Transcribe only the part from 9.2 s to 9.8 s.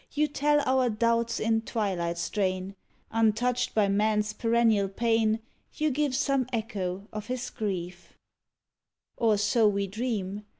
so